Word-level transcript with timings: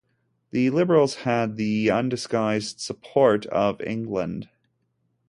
The 0.49 0.71
liberals 0.71 1.13
had 1.29 1.57
the 1.57 1.91
undisguised 1.91 2.79
support 2.79 3.45
of 3.45 3.79
England. 3.81 4.49